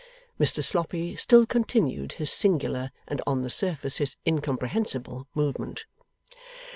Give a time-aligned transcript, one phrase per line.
[0.39, 5.85] Mr Sloppy still continued his singular, and on the surface his incomprehensible, movement.